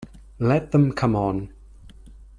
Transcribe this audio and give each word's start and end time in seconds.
Let 0.39 0.71
them 0.71 0.93
come 0.93 1.15
on. 1.15 1.51